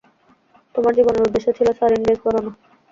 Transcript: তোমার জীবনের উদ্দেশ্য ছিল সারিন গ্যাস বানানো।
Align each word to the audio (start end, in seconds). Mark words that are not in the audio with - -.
তোমার 0.75 0.95
জীবনের 0.97 1.25
উদ্দেশ্য 1.27 1.47
ছিল 1.57 1.67
সারিন 1.79 2.01
গ্যাস 2.03 2.19
বানানো। 2.25 2.51